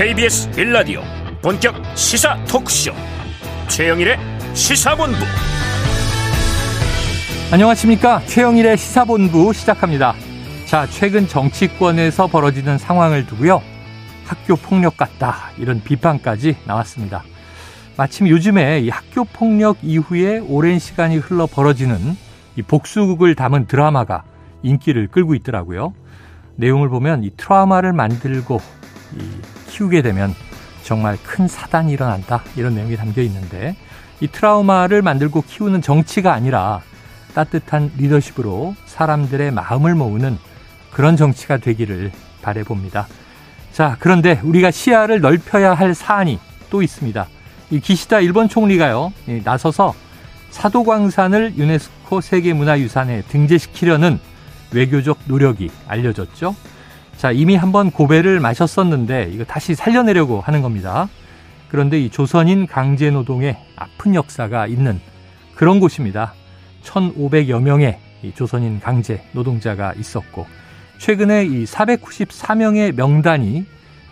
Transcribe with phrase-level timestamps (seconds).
[0.00, 1.02] KBS 빌라디오
[1.42, 2.90] 본격 시사 토크쇼
[3.68, 4.16] 최영일의
[4.54, 5.18] 시사본부
[7.52, 10.14] 안녕하십니까 최영일의 시사본부 시작합니다.
[10.64, 13.60] 자 최근 정치권에서 벌어지는 상황을 두고요
[14.24, 17.22] 학교 폭력 같다 이런 비판까지 나왔습니다.
[17.98, 22.16] 마침 요즘에 이 학교 폭력 이후에 오랜 시간이 흘러 벌어지는
[22.56, 24.22] 이 복수극을 담은 드라마가
[24.62, 25.92] 인기를 끌고 있더라고요.
[26.56, 28.62] 내용을 보면 이 트라우마를 만들고
[29.18, 30.34] 이 키우게 되면
[30.82, 33.76] 정말 큰 사단이 일어난다 이런 내용이 담겨 있는데
[34.20, 36.82] 이 트라우마를 만들고 키우는 정치가 아니라
[37.34, 40.36] 따뜻한 리더십으로 사람들의 마음을 모으는
[40.90, 42.10] 그런 정치가 되기를
[42.42, 43.06] 바래봅니다.
[43.72, 47.26] 자, 그런데 우리가 시야를 넓혀야 할 사안이 또 있습니다.
[47.70, 49.12] 이 기시다 일본 총리가요,
[49.44, 49.94] 나서서
[50.50, 54.18] 사도광산을 유네스코 세계문화유산에 등재시키려는
[54.72, 56.56] 외교적 노력이 알려졌죠.
[57.20, 61.06] 자, 이미 한번 고배를 마셨었는데 이거 다시 살려내려고 하는 겁니다.
[61.68, 64.98] 그런데 이 조선인 강제 노동의 아픈 역사가 있는
[65.54, 66.32] 그런 곳입니다.
[66.82, 67.98] 1,500여 명의
[68.34, 70.46] 조선인 강제 노동자가 있었고
[70.96, 73.66] 최근에 이 494명의 명단이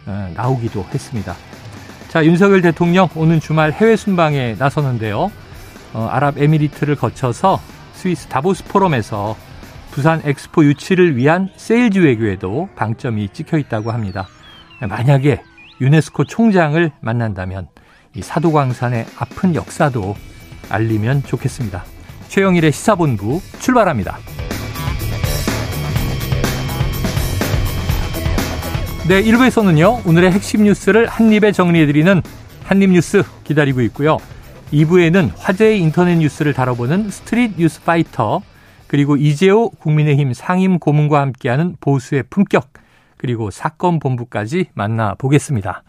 [0.05, 1.35] 어, 나오기도 했습니다.
[2.09, 5.33] 자, 윤석열 대통령 오는 주말 해외 순방에 나서는데요.
[5.95, 7.59] 어, 아랍에미리트를 거쳐서
[7.95, 9.35] 스위스 다보스 포럼에서
[9.99, 14.29] 부산 엑스포 유치를 위한 세일즈 외교에도 방점이 찍혀 있다고 합니다.
[14.81, 15.43] 만약에
[15.81, 17.67] 유네스코 총장을 만난다면
[18.15, 20.15] 이 사도광산의 아픈 역사도
[20.69, 21.85] 알리면 좋겠습니다.
[22.29, 24.19] 최영일의 시사본부 출발합니다.
[29.09, 32.23] 네, 1부에서는요, 오늘의 핵심 뉴스를 한입에 정리해드리는
[32.63, 34.19] 한입뉴스 기다리고 있고요.
[34.73, 38.43] 2부에는 화제의 인터넷 뉴스를 다뤄보는 스트릿 뉴스 파이터,
[38.89, 42.71] 그리고 이재호 국민의힘 상임 고문과 함께하는 보수의 품격,
[43.17, 45.83] 그리고 사건 본부까지 만나보겠습니다.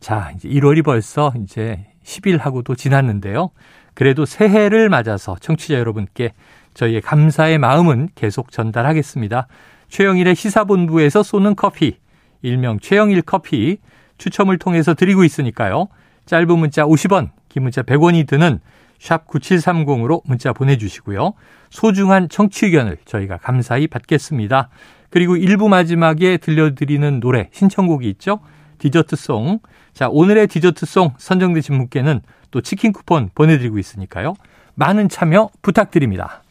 [0.00, 3.50] 자, 이제 1월이 벌써 이제 10일하고도 지났는데요.
[3.94, 6.32] 그래도 새해를 맞아서 청취자 여러분께
[6.74, 9.46] 저희의 감사의 마음은 계속 전달하겠습니다.
[9.88, 11.98] 최영일의 시사본부에서 쏘는 커피,
[12.42, 13.78] 일명 최영일 커피
[14.18, 15.86] 추첨을 통해서 드리고 있으니까요.
[16.26, 18.60] 짧은 문자 50원, 긴 문자 100원이 드는
[18.98, 21.34] 샵 9730으로 문자 보내주시고요.
[21.70, 24.68] 소중한 청취 의견을 저희가 감사히 받겠습니다.
[25.10, 28.40] 그리고 1부 마지막에 들려드리는 노래 신청곡이 있죠.
[28.78, 29.60] 디저트송.
[29.92, 34.34] 자, 오늘의 디저트송 선정되신 분께는 또 치킨 쿠폰 보내드리고 있으니까요.
[34.74, 36.42] 많은 참여 부탁드립니다.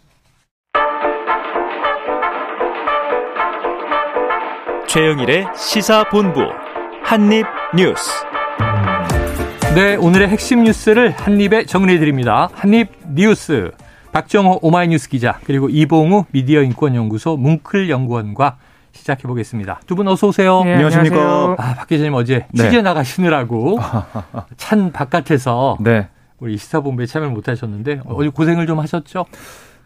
[4.88, 6.42] 최영일의 시사본부
[7.04, 8.12] 한입뉴스.
[9.76, 12.50] 네, 오늘의 핵심 뉴스를 한입에 정리해드립니다.
[12.54, 13.72] 한입 뉴스.
[14.12, 18.58] 박정호 오마이뉴스 기자 그리고 이봉우 미디어 인권연구소 뭉클 연구원과
[18.92, 19.80] 시작해 보겠습니다.
[19.88, 20.64] 두 분 어서 오세요.
[20.64, 21.56] 네, 안녕하십니까.
[21.58, 22.64] 아, 박 기자님 어제 네.
[22.66, 23.80] 취재 나가시느라고
[24.58, 26.10] 찬 바깥에서 네.
[26.40, 29.26] 우리 시사본부에 참여를 못 하셨는데 어제 고생을 좀 하셨죠?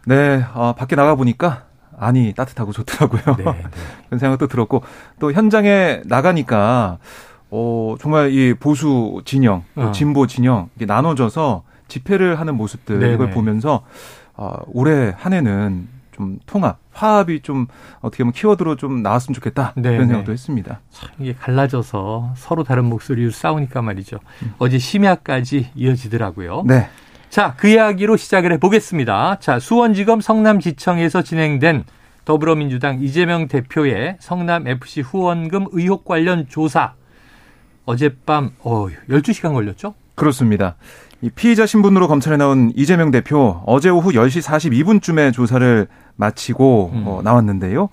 [0.06, 1.62] 네, 어, 밖에 나가 보니까
[1.98, 3.36] 안이 따뜻하고 좋더라고요.
[3.38, 3.62] 네, 네.
[4.10, 4.82] 그런 생각도 들었고
[5.18, 6.98] 또 현장에 나가니까
[7.50, 9.92] 어, 정말 이 보수 진영, 어.
[9.92, 13.14] 진보 진영 이게 나눠져서 집회를 하는 모습들 네네.
[13.14, 13.82] 이걸 보면서
[14.34, 17.66] 어, 올해 한 해는 좀 통합, 화합이 좀
[18.00, 19.96] 어떻게 보면 키워드로 좀 나왔으면 좋겠다 네네.
[19.96, 20.80] 그런 생각도 했습니다.
[20.90, 24.18] 참 이게 갈라져서 서로 다른 목소리로 싸우니까 말이죠.
[24.42, 24.54] 음.
[24.58, 26.64] 어제 심야까지 이어지더라고요.
[26.66, 26.88] 네.
[27.30, 29.38] 자, 그 이야기로 시작을 해보겠습니다.
[29.38, 31.84] 자, 수원지검 성남지청에서 진행된
[32.24, 36.94] 더불어민주당 이재명 대표의 성남FC 후원금 의혹 관련 조사.
[37.88, 39.94] 어젯밤, 어, 12시간 걸렸죠?
[40.14, 40.76] 그렇습니다.
[41.22, 47.04] 이 피의자 신분으로 검찰에 나온 이재명 대표 어제 오후 10시 42분쯤에 조사를 마치고 음.
[47.06, 47.88] 어, 나왔는데요.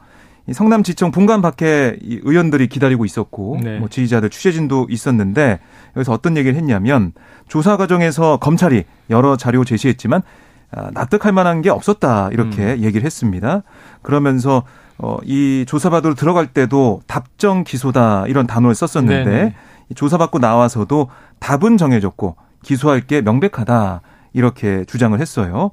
[0.48, 3.80] 이 성남지청 본관 밖에 이 의원들이 기다리고 있었고 네.
[3.80, 5.60] 뭐 지지자들 취재진도 있었는데
[5.96, 7.14] 여기서 어떤 얘기를 했냐면
[7.48, 10.22] 조사 과정에서 검찰이 여러 자료 제시했지만
[10.72, 12.80] 아, 납득할 만한 게 없었다 이렇게 음.
[12.84, 13.64] 얘기를 했습니다.
[14.02, 14.64] 그러면서
[14.98, 19.56] 어, 이 조사받으러 들어갈 때도 답정 기소다 이런 단어를 썼었는데 네네.
[19.94, 21.10] 조사받고 나와서도
[21.40, 24.02] 답은 정해졌고 기소할 게 명백하다.
[24.34, 25.72] 이렇게 주장을 했어요.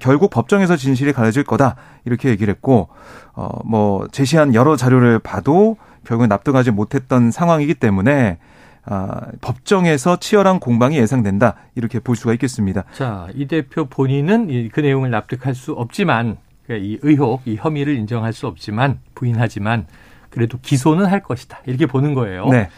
[0.00, 1.76] 결국 법정에서 진실이 가려질 거다.
[2.04, 2.88] 이렇게 얘기를 했고,
[3.34, 8.38] 어, 뭐, 제시한 여러 자료를 봐도 결국에 납득하지 못했던 상황이기 때문에,
[8.84, 11.54] 아, 법정에서 치열한 공방이 예상된다.
[11.76, 12.82] 이렇게 볼 수가 있겠습니다.
[12.94, 16.36] 자, 이 대표 본인은 그 내용을 납득할 수 없지만,
[16.66, 19.86] 그러니까 이 의혹, 이 혐의를 인정할 수 없지만, 부인하지만,
[20.30, 21.60] 그래도 기소는 할 것이다.
[21.66, 22.48] 이렇게 보는 거예요.
[22.48, 22.70] 네.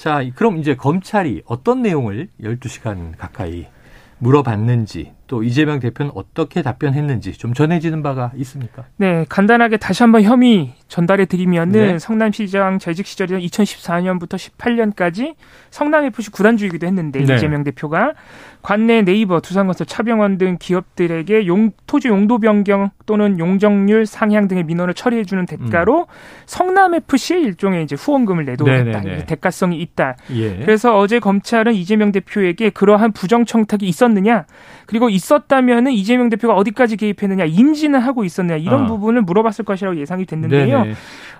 [0.00, 3.66] 자, 그럼 이제 검찰이 어떤 내용을 12시간 가까이
[4.16, 8.86] 물어봤는지 또 이재명 대표는 어떻게 답변했는지 좀 전해지는 바가 있습니까?
[8.96, 11.98] 네, 간단하게 다시 한번 혐의 전달해 드리면은 네.
[12.00, 15.36] 성남시장 재직 시절이던 2014년부터 18년까지
[15.70, 17.36] 성남FC 구단주이기도 했는데 네.
[17.36, 18.14] 이재명 대표가
[18.62, 24.94] 관내 네이버, 두산건설, 차병원 등 기업들에게 용, 토지 용도 변경 또는 용적률 상향 등의 민원을
[24.94, 26.06] 처리해 주는 대가로 음.
[26.46, 29.24] 성남 FC에 일종의 이제 후원금을 내도했다.
[29.26, 30.16] 대가성이 있다.
[30.32, 30.56] 예.
[30.58, 34.44] 그래서 어제 검찰은 이재명 대표에게 그러한 부정 청탁이 있었느냐,
[34.86, 38.86] 그리고 있었다면은 이재명 대표가 어디까지 개입했느냐, 인지는 하고 있었느냐 이런 어.
[38.86, 40.86] 부분을 물어봤을 것이라고 예상이 됐는데요.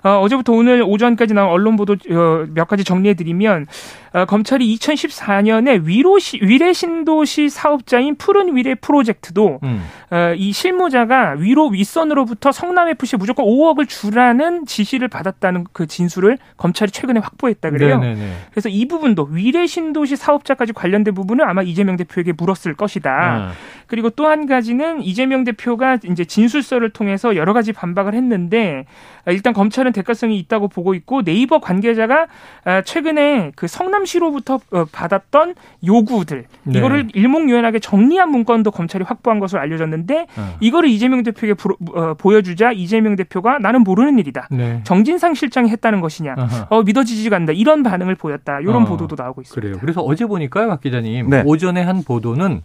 [0.03, 3.67] 어, 어제부터 오늘 오전까지 나온 언론 보도 어, 몇 가지 정리해 드리면
[4.13, 9.83] 어, 검찰이 2014년에 위로시, 위례 신도시 사업자인 푸른 위례 프로젝트도 음.
[10.09, 16.91] 어, 이 실무자가 위로 윗선으로부터 성남 FC에 무조건 5억을 주라는 지시를 받았다는 그 진술을 검찰이
[16.91, 17.99] 최근에 확보했다 그래요.
[17.99, 18.33] 네네네.
[18.51, 23.37] 그래서 이 부분도 위례 신도시 사업자까지 관련된 부분은 아마 이재명 대표에게 물었을 것이다.
[23.37, 23.51] 음.
[23.87, 28.85] 그리고 또 한 가지는 이재명 대표가 이제 진술서를 통해서 여러 가지 반박을 했는데
[29.27, 32.27] 일단 검찰은 대가성이 있다고 보고 있고 네이버 관계자가
[32.63, 36.79] 아, 최근에 그 성남시로부터 어, 받았던 요구들 네.
[36.79, 40.55] 이거를 일목요연하게 정리한 문건도 검찰이 확보한 것으로 알려졌는데 어.
[40.61, 41.55] 이거를 이재명 대표에게
[41.93, 44.47] 어, 보여주자 이재명 대표가 나는 모르는 일이다.
[44.51, 44.79] 네.
[44.85, 46.35] 정진상 실장이 했다는 것이냐.
[46.69, 47.53] 어, 믿어지지가 않는다.
[47.53, 48.59] 이런 반응을 보였다.
[48.61, 48.85] 이런 어.
[48.85, 49.61] 보도도 나오고 있습니다.
[49.61, 49.77] 그래요.
[49.81, 51.29] 그래서 어제 보니까요, 박 기자님.
[51.29, 51.43] 네.
[51.45, 52.61] 오전에 한 보도는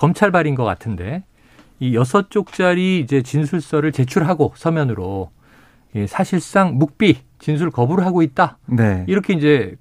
[0.00, 1.24] 검찰 발인 것 같은데
[1.78, 5.30] 이 여섯 쪽짜리 이제 진술서를 제출하고 서면으로
[5.94, 8.58] 예, 사실상 묵비 진술 거부를 하고 있다.
[8.66, 9.04] 네.
[9.08, 9.74] 이렇게 이제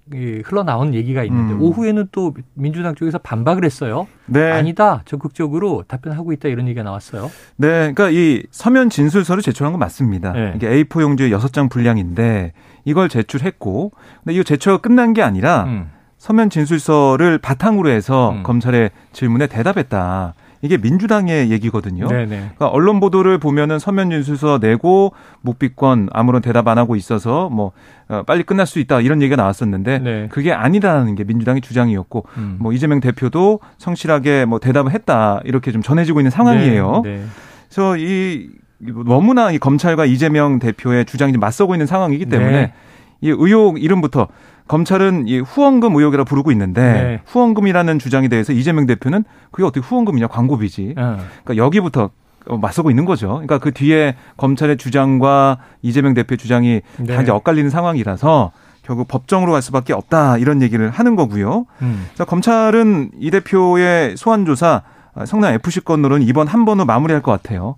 [0.43, 1.61] 흘러나온 얘기가 있는데 음.
[1.61, 4.07] 오후에는 또 민주당 쪽에서 반박을 했어요.
[4.25, 4.51] 네.
[4.51, 5.03] 아니다.
[5.05, 7.31] 적극적으로 답변하고 있다 이런 얘기가 나왔어요.
[7.55, 7.93] 네.
[7.93, 10.33] 그러니까 이 서면 진술서를 제출한 건 맞습니다.
[10.33, 10.53] 네.
[10.55, 12.51] 이게 A4 용지의 6장 분량인데
[12.83, 13.93] 이걸 제출했고
[14.23, 15.91] 근데 이거 제출가 끝난 게 아니라 음.
[16.19, 18.43] 서면 진술서를 바탕으로 해서 음.
[18.43, 20.35] 검찰의 질문에 대답했다.
[20.61, 22.07] 이게 민주당의 얘기거든요.
[22.07, 27.71] 그러니까 언론 보도를 보면은 서면 진술서 내고 묵비권 아무런 대답 안 하고 있어서 뭐
[28.09, 30.27] 어, 빨리 끝날 수 있다 이런 얘기가 나왔었는데 네.
[30.29, 32.57] 그게 아니라는 게 민주당의 주장이었고 음.
[32.59, 37.01] 뭐 이재명 대표도 성실하게 뭐 대답을 했다 이렇게 좀 전해지고 있는 상황이에요.
[37.05, 37.15] 네.
[37.15, 37.23] 네.
[37.69, 38.49] 그래서 이
[38.79, 42.73] 너무나 이 검찰과 이재명 대표의 주장이 좀 맞서고 있는 상황이기 때문에 네.
[43.21, 44.27] 이 의혹 이름부터
[44.67, 47.21] 검찰은 이 후원금 의혹이라 부르고 있는데 네.
[47.25, 50.93] 후원금이라는 주장에 대해서 이재명 대표는 그게 어떻게 후원금이냐 광고비지.
[50.97, 51.17] 어.
[51.43, 52.11] 그러니까 여기부터
[52.45, 53.29] 맞서고 있는 거죠.
[53.29, 57.15] 그러니까 그 뒤에 검찰의 주장과 이재명 대표의 주장이 네.
[57.15, 58.51] 다 이제 엇갈리는 상황이라서
[58.83, 61.65] 결국 법정으로 갈 수밖에 없다 이런 얘기를 하는 거고요.
[61.81, 62.07] 음.
[62.15, 64.83] 자, 검찰은 이 대표의 소환 조사
[65.25, 67.75] 성남 FC 건으로는 이번 한 번으로 마무리할 것 같아요.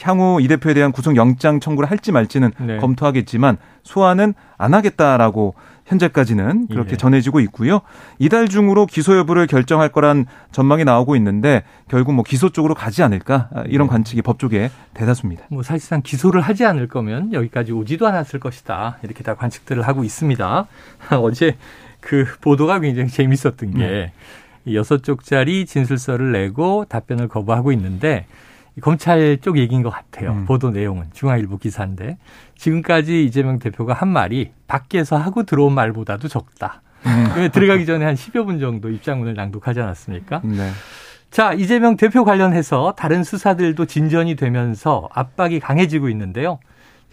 [0.00, 2.78] 향후 이 대표에 대한 구속 영장 청구를 할지 말지는 네.
[2.78, 5.54] 검토하겠지만 소환은 안 하겠다라고
[5.86, 6.96] 현재까지는 그렇게 예.
[6.96, 7.80] 전해지고 있고요.
[8.18, 13.50] 이달 중으로 기소 여부를 결정할 거란 전망이 나오고 있는데 결국 뭐 기소 쪽으로 가지 않을까
[13.66, 13.92] 이런 네.
[13.92, 15.44] 관측이 법조계 대다수입니다.
[15.50, 20.66] 뭐 사실상 기소를 하지 않을 거면 여기까지 오지도 않았을 것이다 이렇게 다 관측들을 하고 있습니다.
[21.20, 21.56] 어제
[22.00, 24.12] 그 보도가 굉장히 재밌었던 게 네.
[24.72, 28.26] 여섯 쪽짜리 진술서를 내고 답변을 거부하고 있는데
[28.80, 30.32] 검찰 쪽 얘기인 것 같아요.
[30.32, 30.44] 음.
[30.46, 32.18] 보도 내용은 중앙일보 기사인데
[32.56, 36.82] 지금까지 이재명 대표가 한 말이 밖에서 하고 들어온 말보다도 적다.
[37.06, 37.50] 음.
[37.52, 40.40] 들어가기 전에 한 10여 분 정도 입장문을 낭독하지 않았습니까?
[40.44, 40.70] 네.
[41.30, 46.58] 자, 이재명 대표 관련해서 다른 수사들도 진전이 되면서 압박이 강해지고 있는데요.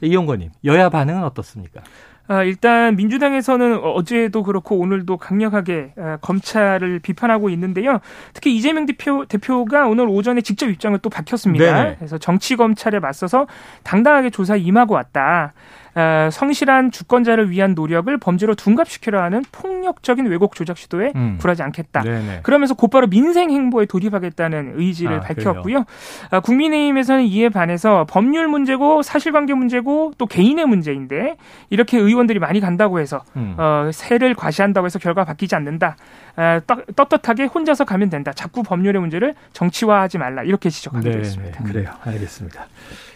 [0.01, 1.81] 이용건님, 여야 반응은 어떻습니까?
[2.27, 7.99] 아, 일단 민주당에서는 어제도 그렇고 오늘도 강력하게 아, 검찰을 비판하고 있는데요.
[8.33, 11.65] 특히 이재명 대표 대표가 오늘 오전에 직접 입장을 또 밝혔습니다.
[11.65, 11.95] 네네.
[11.97, 13.47] 그래서 정치 검찰에 맞서서
[13.83, 15.53] 당당하게 조사에 임하고 왔다.
[15.95, 21.37] 어, 성실한 주권자를 위한 노력을 범죄로 둔갑시키려 하는 폭력적인 왜곡 조작 시도에 음.
[21.39, 22.01] 굴하지 않겠다.
[22.01, 22.39] 네네.
[22.43, 25.85] 그러면서 곧바로 민생 행보에 돌입하겠다는 의지를 아, 밝혔고요.
[26.31, 31.35] 어, 국민의힘에서는 이에 반해서 법률 문제고 사실관계 문제고 또 개인의 문제인데
[31.69, 33.55] 이렇게 의원들이 많이 간다고 해서 음.
[33.57, 35.97] 어, 세를 과시한다고 해서 결과 바뀌지 않는다.
[36.37, 36.59] 어,
[36.95, 38.31] 떳떳하게 혼자서 가면 된다.
[38.33, 40.43] 자꾸 법률의 문제를 정치화하지 말라.
[40.43, 41.63] 이렇게 지적하게 네, 됐습니다.
[41.63, 41.89] 그래요.
[42.03, 42.67] 알겠습니다.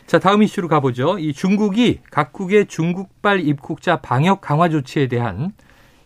[0.06, 1.18] 자, 다음 이슈로 가보죠.
[1.18, 5.52] 이 중국이 각국의 중국발 입국자 방역 강화 조치에 대한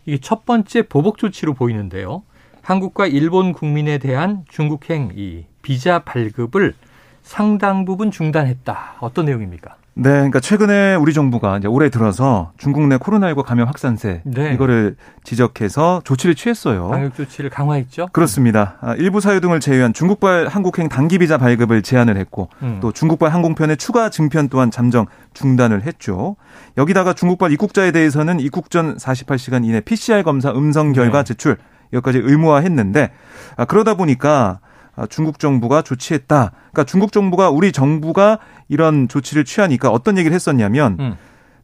[0.06, 2.22] 이게 첫 번째 보복 조치로 보이는데요.
[2.62, 6.74] 한국과 일본 국민에 대한 중국행 이 비자 발급을
[7.22, 8.96] 상당 부분 중단했다.
[9.00, 9.76] 어떤 내용입니까?
[9.94, 14.54] 네, 그러니까 최근에 우리 정부가 이제 올해 들어서 중국 내 코로나19 감염 확산세 네.
[14.54, 16.88] 이거를 지적해서 조치를 취했어요.
[16.88, 18.08] 방역 조치를 강화했죠?
[18.12, 18.78] 그렇습니다.
[18.80, 22.78] 아, 일부 사유 등을 제외한 중국발 항국행 단기 비자 발급을 제한을 했고 음.
[22.80, 26.36] 또 중국발 항공편의 추가 증편 또한 잠정 중단을 했죠.
[26.78, 31.24] 여기다가 중국발 입국자에 대해서는 입국 전 48시간 이내 PCR 검사 음성 결과 네.
[31.24, 31.58] 제출
[31.92, 33.10] 여기까지 의무화했는데
[33.56, 34.69] 아, 그러다 보니까 아,
[35.06, 36.52] 중국 정부가 조치했다.
[36.72, 38.38] 그러니까 중국 정부가 우리 정부가
[38.68, 41.16] 이런 조치를 취하니까 어떤 얘기를 했었냐면 음.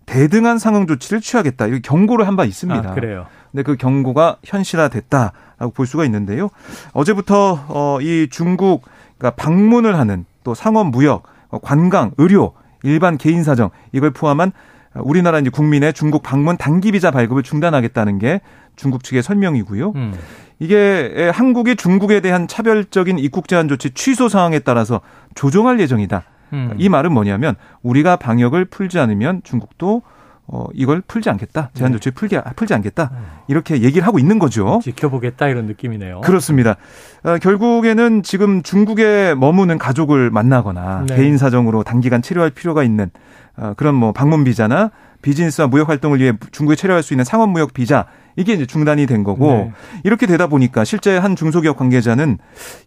[0.07, 1.67] 대등한 상응 조치를 취하겠다.
[1.67, 2.91] 이렇게 경고를 한 바 있습니다.
[2.91, 3.27] 아, 그래요.
[3.51, 6.49] 근데 그 경고가 현실화됐다라고 볼 수가 있는데요.
[6.93, 8.83] 어제부터 어, 이 중국
[9.19, 12.53] 그러니까 방문을 하는 또 상업 무역, 어, 관광, 의료,
[12.83, 14.53] 일반 개인 사정 이걸 포함한
[14.95, 18.41] 우리나라 이제 국민의 중국 방문 단기 비자 발급을 중단하겠다는 게
[18.77, 19.93] 중국 측의 설명이고요.
[19.97, 20.15] 음.
[20.59, 25.01] 이게 한국이 중국에 대한 차별적인 입국 제한 조치 취소 상황에 따라서
[25.35, 26.23] 조정할 예정이다.
[26.53, 26.75] 음.
[26.79, 30.03] 이 말은 뭐냐면 우리가 방역을 풀지 않으면 중국도
[30.49, 31.71] 어, 이걸 풀지 않겠다.
[31.75, 31.99] 제한 네.
[31.99, 33.11] 조치 풀지, 풀지 않겠다.
[33.13, 33.19] 음.
[33.49, 34.79] 이렇게 얘기를 하고 있는 거죠.
[34.83, 36.21] 지켜보겠다 이런 느낌이네요.
[36.21, 36.77] 그렇습니다.
[37.25, 41.17] 어, 결국에는 지금 중국에 머무는 가족을 만나거나 네.
[41.17, 43.11] 개인 사정으로 단기간 체류할 필요가 있는
[43.57, 47.75] 어, 그런 뭐 방문 비자나 비즈니스와 무역 활동을 위해 중국에 체류할 수 있는 상업 무역
[47.75, 49.73] 비자 이게 이제 중단이 된 거고 네.
[50.05, 52.39] 이렇게 되다 보니까 실제 한 중소기업 관계자는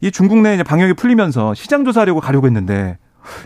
[0.01, 2.97] 이 중국 내 이제 방역이 풀리면서 시장 조사하려고 가려고 했는데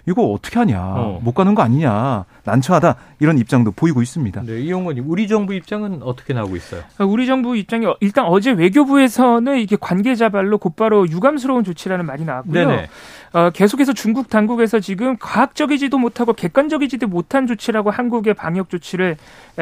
[0.08, 1.20] 이거 어떻게 하냐 어.
[1.22, 4.44] 못 가는 거 아니냐 난처하다 이런 입장도 보이고 있습니다.
[4.46, 6.82] 네, 이용건님 우리 정부 입장은 어떻게 나오고 있어요?
[6.98, 12.68] 아, 우리 정부 입장이 일단 어제 외교부에서는 이게 관계자발로 곧바로 유감스러운 조치라는 말이 나왔고요.
[12.68, 12.88] 네네.
[13.34, 19.18] 어, 계속해서 중국 당국에서 지금 과학적이지도 못하고 객관적이지도 못한 조치라고 한국의 방역 조치를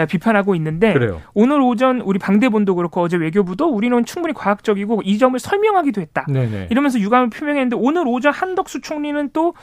[0.07, 1.21] 비판하고 있는데 그래요.
[1.33, 6.25] 오늘 오전 우리 방대본도 그렇고 어제 외교부도 우리는 충분히 과학적이고 이 점을 설명하기도 했다.
[6.29, 6.67] 네네.
[6.69, 9.53] 이러면서 유감을 표명했는데 오늘 오전 한덕수 총리는 또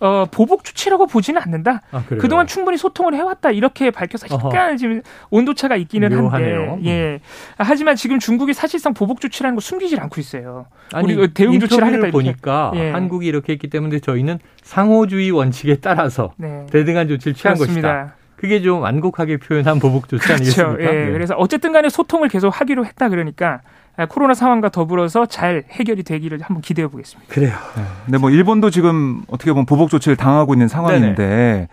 [0.00, 1.82] 어, 보복 조치라고 보지는 않는다.
[1.92, 4.76] 아, 그동안 충분히 소통을 해왔다 이렇게 밝혀서 약간 어허.
[4.76, 6.72] 지금 온도차가 있기는 묘하네요.
[6.72, 7.20] 한데 예.
[7.58, 10.66] 하지만 지금 중국이 사실상 보복 조치라는 거 숨기질 않고 있어요.
[10.92, 12.90] 아니, 우리 대응 조치를 하겠다 보니까 예.
[12.90, 16.66] 한국이 이렇게 했기 때문에 저희는 상호주의 원칙에 따라서 네.
[16.70, 17.88] 대등한 조치를 취한 그렇습니다.
[17.88, 18.25] 것이다.
[18.36, 20.34] 그게 좀 완곡하게 표현한 보복 조치 그렇죠.
[20.34, 20.82] 아니겠습니까?
[20.82, 21.06] 예.
[21.06, 21.12] 네.
[21.12, 23.60] 그래서 어쨌든 간에 소통을 계속 하기로 했다 그러니까
[24.08, 27.32] 코로나 상황과 더불어서 잘 해결이 되기를 한번 기대해 보겠습니다.
[27.32, 27.54] 그래요.
[27.76, 27.82] 네.
[28.04, 31.68] 근데 뭐 일본도 지금 어떻게 보면 보복 조치를 당하고 있는 상황인데 네네.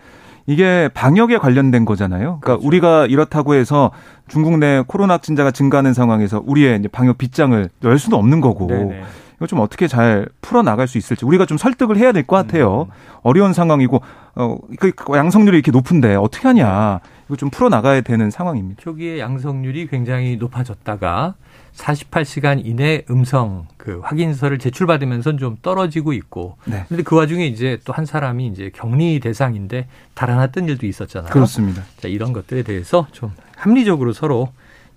[0.46, 2.38] 이게 방역에 관련된 거잖아요.
[2.40, 2.66] 그러니까 그렇죠.
[2.66, 3.90] 우리가 이렇다고 해서
[4.28, 9.02] 중국 내 코로나 확진자가 증가하는 상황에서 우리의 방역 빗장을 열 수는 없는 거고 네네.
[9.44, 12.82] 이거 좀 어떻게 잘 풀어 나갈 수 있을지 우리가 좀 설득을 해야 될 것 같아요.
[12.88, 12.94] 음.
[13.22, 14.00] 어려운 상황이고
[14.36, 17.00] 어 그 양성률이 이렇게 높은데 어떻게 하냐.
[17.26, 18.80] 이거 좀 풀어 나가야 되는 상황입니다.
[18.82, 21.34] 초기에 양성률이 굉장히 높아졌다가
[21.76, 26.56] 48시간 이내 음성 그 확인서를 제출받으면서 좀 떨어지고 있고.
[26.64, 26.84] 네.
[26.88, 31.30] 근데 그 와중에 이제 또 한 사람이 이제 격리 대상인데 달아났던 일도 있었잖아요.
[31.30, 31.82] 그렇습니다.
[31.98, 34.48] 자, 이런 것들에 대해서 좀 합리적으로 서로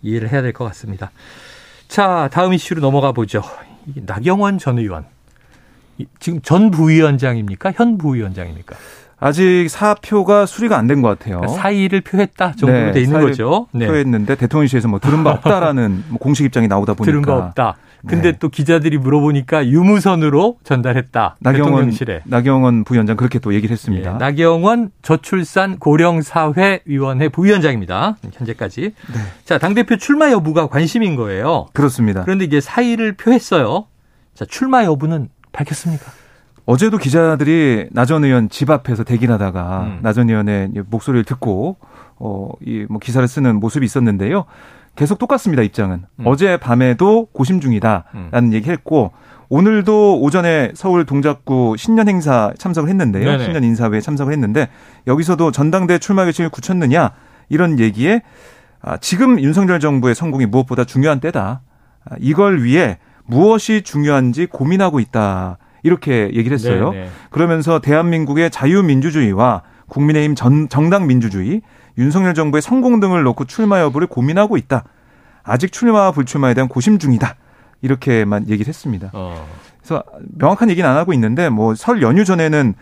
[0.01, 1.11] 이해를 해야 될 것 같습니다.
[1.89, 3.41] 자, 다음 이슈로 넘어가 보죠.
[3.95, 5.05] 나경원 전 의원.
[6.19, 7.71] 지금 전 부위원장입니까?
[7.71, 8.75] 현 부위원장입니까?
[9.19, 11.39] 아직 사표가 수리가 안 된 것 같아요.
[11.39, 13.67] 그러니까 사의를 표했다 정도로 네, 돼 있는 거죠.
[13.71, 13.87] 네.
[13.87, 17.77] 표했는데 대통령실에서 뭐 들은 바 없다라는 뭐 공식 입장이 나오다 보니까 들은 바 없다.
[18.07, 18.37] 근데 네.
[18.39, 21.37] 또 기자들이 물어보니까 유무선으로 전달했다.
[21.39, 22.21] 나경원, 대통령실에.
[22.25, 24.11] 나경원 부위원장 그렇게 또 얘기를 했습니다.
[24.13, 28.17] 네, 나경원 저출산 고령사회위원회 부위원장입니다.
[28.33, 28.81] 현재까지.
[28.81, 29.19] 네.
[29.45, 31.67] 자, 당대표 출마 여부가 관심인 거예요.
[31.73, 32.23] 그렇습니다.
[32.23, 33.87] 그런데 이제 사의를 표했어요.
[34.35, 36.05] 자, 출마 여부는 밝혔습니까?
[36.67, 39.99] 어제도 기자들이 나전 의원 집 앞에서 대기 하다가 음.
[40.01, 41.77] 나전 의원의 목소리를 듣고
[42.17, 44.45] 어, 이 뭐 기사를 쓰는 모습이 있었는데요.
[44.95, 46.03] 계속 똑같습니다, 입장은.
[46.19, 46.27] 음.
[46.27, 48.53] 어제 밤에도 고심 중이다라는 음.
[48.53, 49.11] 얘기 했고
[49.47, 53.23] 오늘도 오전에 서울 동작구 신년 행사 참석을 했는데요.
[53.23, 53.43] 네네.
[53.45, 54.67] 신년 인사회에 참석을 했는데
[55.07, 57.11] 여기서도 전당대 출마 결심을 굳혔느냐
[57.47, 58.23] 이런 얘기에
[58.81, 61.61] 아, 지금 윤석열 정부의 성공이 무엇보다 중요한 때다.
[62.03, 65.57] 아, 이걸 위해 무엇이 중요한지 고민하고 있다.
[65.87, 66.91] 이렇게 얘기를 했어요.
[66.91, 67.09] 네네.
[67.31, 71.61] 그러면서 대한민국의 자유민주주의와 국민의힘 전, 정당 민주주의,
[71.97, 74.83] 윤석열 정부의 성공 등을 놓고 출마 여부를 고민하고 있다.
[75.43, 77.35] 아직 출마와 불출마에 대한 고심 중이다.
[77.81, 79.11] 이렇게만 얘기를 했습니다.
[79.13, 79.47] 어.
[79.79, 80.03] 그래서
[80.37, 82.73] 명확한 얘기는 안 하고 있는데 뭐 설 연휴 전에는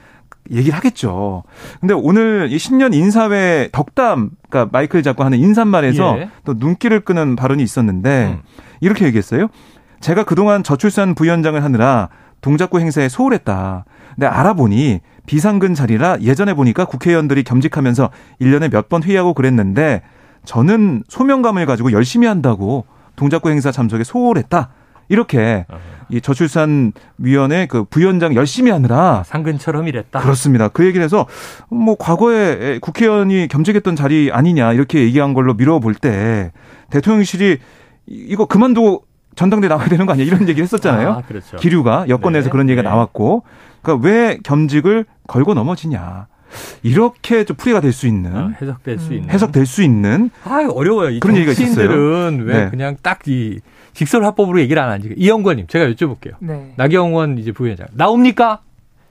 [0.51, 1.43] 얘기를 하겠죠.
[1.79, 6.29] 근데 오늘 이 신년 인사회 덕담, 그러니까 마이크를 잡고 하는 인사말에서 예.
[6.43, 8.41] 또 눈길을 끄는 발언이 있었는데 음.
[8.81, 9.47] 이렇게 얘기했어요.
[10.01, 12.09] 제가 그동안 저출산 부위원장을 하느라
[12.45, 13.85] 동작구 행사에 소홀했다.
[14.13, 20.03] 근데 알아보니 비상근 자리라 예전에 보니까 국회의원들이 겸직하면서 1년에 몇 번 회의하고 그랬는데
[20.45, 22.85] 저는 소명감을 가지고 열심히 한다고
[23.15, 24.69] 동작구 행사 참석에 소홀했다.
[25.09, 25.65] 이렇게
[26.09, 30.19] 이 저출산 위원회 그 부위원장 열심히 하느라 상근처럼 일했다.
[30.19, 30.67] 그렇습니다.
[30.67, 31.25] 그 얘기를 해서
[31.69, 36.51] 뭐 과거에 국회의원이 겸직했던 자리 아니냐 이렇게 얘기한 걸로 미뤄볼 때
[36.91, 37.57] 대통령실이
[38.05, 39.03] 이거 그만두고
[39.35, 41.09] 전당대 나와야 되는 거 아니야 이런 얘기를 했었잖아요.
[41.09, 41.57] 아, 그렇죠.
[41.57, 42.51] 기류가 여권에서 네.
[42.51, 42.89] 그런 얘기가 네.
[42.89, 43.43] 나왔고
[43.81, 46.27] 그러니까 왜 겸직을 걸고 넘어지냐.
[46.83, 49.13] 이렇게 좀 풀이가 될 수 있는 아, 해석될 수 음.
[49.17, 51.19] 있는 해석될 수 있는 아 어려워요.
[51.19, 51.89] 그런 얘기가 있었어요.
[52.43, 52.69] 왜 네.
[52.69, 53.59] 그냥 딱 이
[53.93, 56.33] 직설화법으로 얘기를 안 하니까 이영권님 제가 여쭤볼게요.
[56.39, 56.73] 네.
[56.75, 58.59] 나경원 이제 부위원장 나옵니까?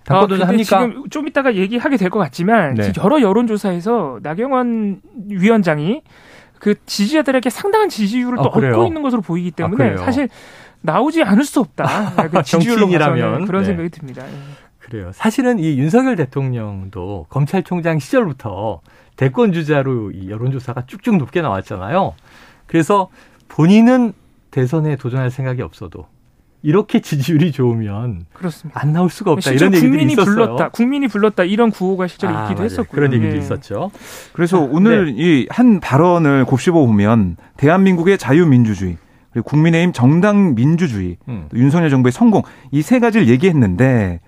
[0.04, 0.86] 당권 도전 아, 합니까?
[0.86, 2.92] 지금 좀 이따가 얘기하게 될 것 같지만 네.
[3.02, 6.02] 여러 여론조사에서 나경원 위원장이
[6.64, 8.72] 그 지지자들에게 상당한 지지율을 아, 또 그래요?
[8.72, 10.30] 얻고 있는 것으로 보이기 아, 때문에 아, 사실
[10.80, 12.14] 나오지 않을 수 없다.
[12.30, 12.88] 그 지지율로
[13.44, 13.66] 그런 네.
[13.66, 14.26] 생각이 듭니다.
[14.26, 14.32] 예.
[14.78, 15.10] 그래요.
[15.12, 18.80] 사실은 이 윤석열 대통령도 검찰총장 시절부터
[19.16, 22.14] 대권 주자로 이 여론조사가 쭉쭉 높게 나왔잖아요.
[22.64, 23.10] 그래서
[23.48, 24.14] 본인은
[24.50, 26.06] 대선에 도전할 생각이 없어도
[26.64, 28.80] 이렇게 지지율이 좋으면 그렇습니다.
[28.80, 30.34] 안 나올 수가 없다 이런 얘기들이 국민이 있었어요.
[30.34, 32.64] 불렀다, 국민이 불렀다 이런 구호가 실제로 아, 있기도 맞아요.
[32.64, 32.88] 했었고요.
[32.90, 33.38] 그런 얘기도 네.
[33.38, 33.90] 있었죠.
[34.32, 35.44] 그래서 자, 오늘 네.
[35.50, 38.96] 이한 발언을 곱씹어 보면 대한민국의 자유민주주의
[39.32, 41.48] 그리고 국민의힘 정당 민주주의, 음.
[41.54, 44.20] 윤석열 정부의 성공 이 세 가지를 얘기했는데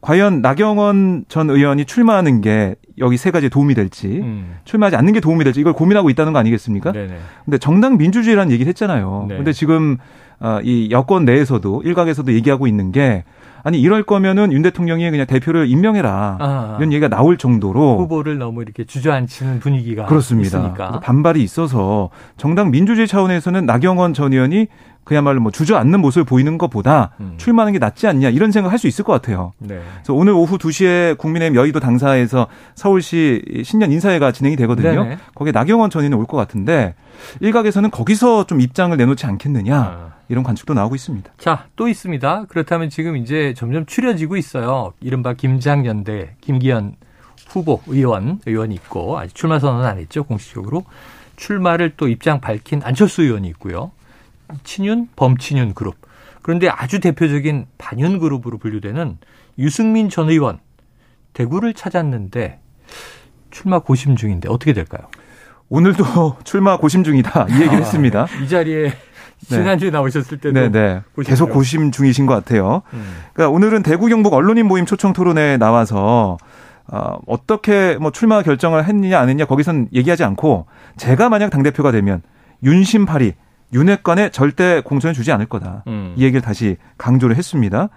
[0.00, 4.56] 과연 나경원 전 의원이 출마하는 게 여기 세 가지 도움이 될지 음.
[4.64, 6.92] 출마하지 않는 게 도움이 될지 이걸 고민하고 있다는 거 아니겠습니까?
[6.92, 7.16] 네네.
[7.44, 9.26] 근데 정당 민주주의라는 얘기를 했잖아요.
[9.28, 9.36] 네.
[9.36, 10.27] 근데 지금 어,
[10.62, 13.24] 이 여권 내에서도 일각에서도 얘기하고 있는 게
[13.64, 18.62] 아니 이럴 거면은 윤 대통령이 그냥 대표를 임명해라 아, 이런 얘기가 나올 정도로 후보를 너무
[18.62, 20.58] 이렇게 주저앉히는 분위기가 그렇습니다.
[20.58, 21.00] 있으니까.
[21.00, 24.68] 반발이 있어서 정당 민주주의 차원에서는 나경원 전 의원이
[25.02, 27.34] 그야말로 뭐 주저앉는 모습을 보이는 것보다 음.
[27.38, 29.52] 출마하는 게 낫지 않냐 이런 생각 할 수 있을 것 같아요.
[29.58, 29.80] 네.
[29.96, 35.02] 그래서 오늘 오후 2시에 국민의힘 여의도 당사에서 서울시 신년 인사회가 진행이 되거든요.
[35.02, 35.18] 네네.
[35.34, 36.94] 거기에 나경원 전 의원이 올 것 같은데
[37.40, 39.76] 일각에서는 거기서 좀 입장을 내놓지 않겠느냐.
[39.76, 40.17] 아.
[40.28, 41.32] 이런 관측도 나오고 있습니다.
[41.38, 42.46] 자, 또 있습니다.
[42.48, 44.92] 그렇다면 지금 이제 점점 추려지고 있어요.
[45.00, 46.96] 이른바 김장연대 김기현
[47.48, 50.84] 후보 의원 의원이 있고 아직 출마 선언은 안 했죠 공식적으로
[51.36, 53.92] 출마를 또 입장 밝힌 안철수 의원이 있고요.
[54.64, 55.96] 친윤, 범친윤 그룹.
[56.42, 59.18] 그런데 아주 대표적인 반윤 그룹으로 분류되는
[59.58, 60.58] 유승민 전 의원
[61.32, 62.60] 대구를 찾았는데
[63.50, 65.08] 출마 고심 중인데 어떻게 될까요?
[65.68, 68.26] 오늘도 출마 고심 중이다 이 얘기를 아, 했습니다.
[68.42, 69.07] 이 자리에 네.
[69.46, 71.02] 지난주에 나오셨을 때도 네, 네.
[71.24, 72.82] 계속 고심 중이신 것 같아요.
[72.92, 73.16] 음.
[73.32, 76.38] 그러니까 오늘은 대구 경북 언론인 모임 초청 토론회에 나와서
[76.86, 81.92] 어, 어떻게 뭐 출마 결정을 했느냐 안 했느냐 거기선 얘기하지 않고 제가 만약 당 대표가
[81.92, 82.22] 되면
[82.62, 83.34] 윤심파리
[83.72, 85.84] 윤핵관에 절대 공천을 주지 않을 거다.
[85.86, 86.14] 음.
[86.16, 87.88] 이 얘기를 다시 강조를 했습니다.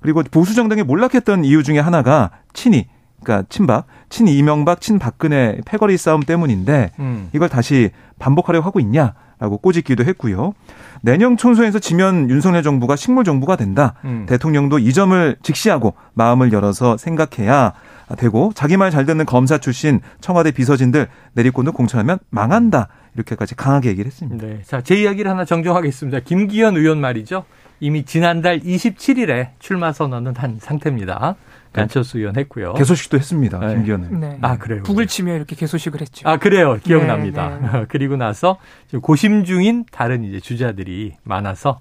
[0.00, 2.88] 그리고 보수 정당이 몰락했던 이유 중에 하나가 친이
[3.22, 7.28] 그러니까 친박, 친 이명박, 친 박근혜 패거리 싸움 때문인데 음.
[7.32, 10.52] 이걸 다시 반복하려고 하고 있냐 라고 꼬집기도 했고요.
[11.00, 13.94] 내년 총선에서 지면 윤석열 정부가 식물 정부가 된다.
[14.04, 14.26] 음.
[14.28, 17.72] 대통령도 이 점을 직시하고 마음을 열어서 생각해야
[18.18, 22.88] 되고 자기 말 잘 듣는 검사 출신 청와대 비서진들 내리꽂는 공천하면 망한다.
[23.14, 24.46] 이렇게까지 강하게 얘기를 했습니다.
[24.46, 24.62] 네.
[24.62, 26.20] 자, 제 이야기를 하나 정정하겠습니다.
[26.20, 27.44] 김기현 의원 말이죠.
[27.80, 31.36] 이미 지난달 27일에 출마 선언은 한 상태입니다.
[31.72, 32.74] 안철수 의원 했고요.
[32.74, 33.58] 개소식도 했습니다.
[33.60, 33.74] 네.
[33.74, 34.20] 김기현은.
[34.20, 34.38] 네.
[34.42, 34.82] 아 그래요.
[34.82, 36.28] 북을 치며 이렇게 개소식을 했죠.
[36.28, 36.78] 아 그래요.
[36.82, 37.58] 기억납니다.
[37.60, 37.86] 네, 네.
[37.88, 38.58] 그리고 나서
[39.02, 41.80] 고심 중인 다른 이제 주자들이 많아서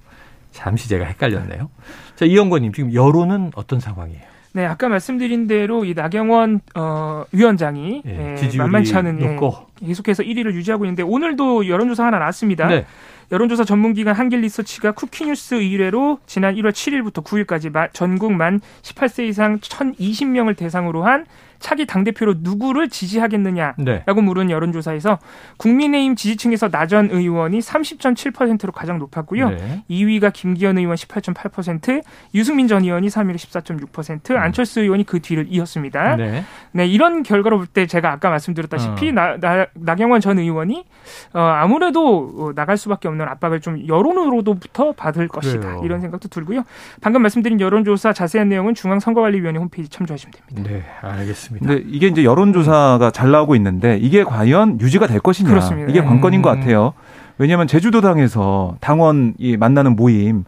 [0.51, 1.69] 잠시 제가 헷갈렸네요.
[2.15, 4.28] 자 이영권님 지금 여론은 어떤 상황이에요?
[4.53, 9.37] 네, 아까 말씀드린 대로 이 나경원 어, 위원장이 예, 예, 만만치 않은 예,
[9.85, 12.67] 계속해서 1위를 유지하고 있는데 오늘도 여론조사 하나 나왔습니다.
[12.67, 12.85] 네.
[13.31, 21.03] 여론조사 전문기관 한길리서치가 쿠키뉴스 의뢰로 지난 1월 7일부터 9일까지 전국 만 18세 이상 1,020명을 대상으로
[21.03, 21.25] 한
[21.59, 24.03] 차기 당대표로 누구를 지지하겠느냐라고 네.
[24.05, 25.19] 물은 여론조사에서
[25.57, 29.49] 국민의힘 지지층에서 나전 의원이 30.7%로 가장 높았고요.
[29.49, 29.83] 네.
[29.89, 32.03] 2위가 김기현 의원 18.8%,
[32.35, 34.37] 유승민 전 의원이 3위로 14.6%, 음.
[34.37, 36.17] 안철수 의원이 그 뒤를 이었습니다.
[36.17, 39.11] 네, 네 이런 결과로 볼 때 제가 아까 말씀드렸다시피 어.
[39.11, 40.85] 나, 나, 나경원 전 의원이
[41.33, 45.59] 어, 아무래도 어, 나갈 수밖에 없는 압박을 좀 여론으로부터 받을 것이다.
[45.59, 45.81] 그래요.
[45.83, 46.63] 이런 생각도 들고요.
[47.01, 50.69] 방금 말씀드린 여론조사 자세한 내용은 중앙선거관리위원회 홈페이지 참조하시면 됩니다.
[50.69, 51.48] 네, 알겠습니다.
[51.49, 51.67] 그렇습니다.
[51.67, 55.89] 근데 이게 이제 여론조사가 잘 나오고 있는데 이게 과연 유지가 될 것이냐 그렇습니다.
[55.89, 56.41] 이게 관건인 음.
[56.41, 56.93] 것 같아요.
[57.37, 60.43] 왜냐하면 제주도당에서 당원이 만나는 모임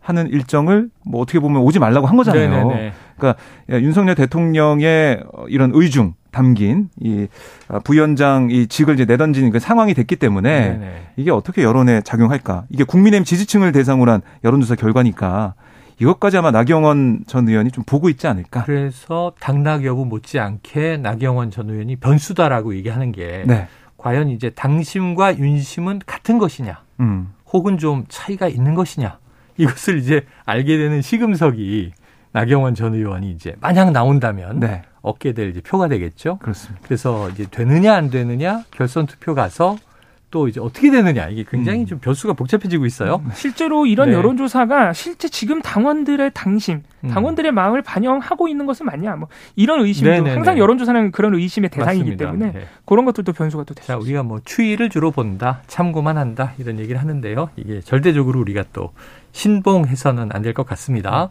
[0.00, 2.68] 하는 일정을 뭐 어떻게 보면 오지 말라고 한 거잖아요.
[2.68, 2.92] 네네네.
[3.16, 7.26] 그러니까 윤석열 대통령의 이런 의중 담긴 이
[7.82, 11.02] 부위원장 이 직을 이제 내던진 그 상황이 됐기 때문에 네네.
[11.16, 12.64] 이게 어떻게 여론에 작용할까?
[12.70, 15.54] 이게 국민의힘 지지층을 대상으로 한 여론조사 결과니까
[15.98, 18.64] 이것까지 아마 나경원 전 의원이 좀 보고 있지 않을까.
[18.64, 23.68] 그래서 당락 여부 못지않게 나경원 전 의원이 변수다라고 얘기하는 게 네.
[23.96, 27.32] 과연 이제 당심과 윤심은 같은 것이냐, 음.
[27.52, 29.18] 혹은 좀 차이가 있는 것이냐
[29.56, 31.92] 이것을 이제 알게 되는 시금석이
[32.32, 34.82] 나경원 전 의원이 이제 만약 나온다면 네.
[35.00, 36.38] 얻게 될 이제 표가 되겠죠.
[36.38, 36.82] 그렇습니다.
[36.84, 39.76] 그래서 이제 되느냐 안 되느냐 결선 투표 가서
[40.30, 41.86] 또 이제 어떻게 되느냐 이게 굉장히 음.
[41.86, 43.22] 좀 변수가 복잡해지고 있어요.
[43.24, 43.30] 음.
[43.32, 44.16] 실제로 이런 네.
[44.16, 47.08] 여론조사가 실제 지금 당원들의 당심, 음.
[47.08, 49.14] 당원들의 마음을 반영하고 있는 것은 맞냐?
[49.16, 50.30] 뭐 이런 의심도 네네네.
[50.34, 52.24] 항상 여론조사는 그런 의심의 대상이기 맞습니다.
[52.26, 52.66] 때문에 네.
[52.84, 53.74] 그런 것들도 변수가 또.
[53.74, 57.50] 자, 우리가 뭐 추이를 주로 본다, 참고만 한다 이런 얘기를 하는데요.
[57.56, 58.92] 이게 절대적으로 우리가 또
[59.32, 61.28] 신봉해서는 안 될 것 같습니다.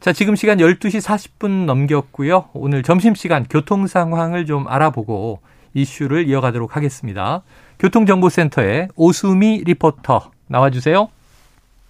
[0.00, 2.50] 자, 지금 시간 12시 40분 넘겼고요.
[2.52, 5.40] 오늘 점심시간 교통 상황을 좀 알아보고
[5.74, 7.42] 이슈를 이어가도록 하겠습니다.
[7.78, 11.08] 교통정보센터의 오수미 리포터 나와주세요.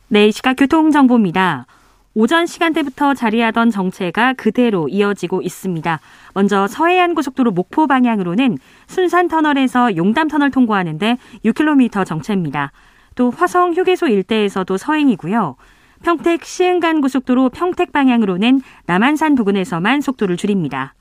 [0.08, 1.66] 네, 시각 교통정보입니다.
[2.14, 6.00] 오전 시간대부터 자리하던 정체가 그대로 이어지고 있습니다.
[6.34, 12.72] 먼저 서해안 고속도로 목포 방향으로는 순산 터널에서 용담 터널 통과하는데 6km 정체입니다.
[13.14, 15.56] 또 화성 휴게소 일대에서도 서행이고요.
[16.02, 20.94] 평택 시흥간 고속도로 평택 방향으로는 남한산 부근에서만 속도를 줄입니다.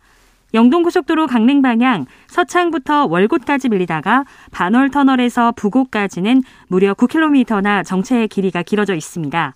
[0.54, 9.54] 영동고속도로 강릉 방향 서창부터 월곶까지 밀리다가 반월 터널에서 부곡까지는 무려 9km나 정체의 길이가 길어져 있습니다.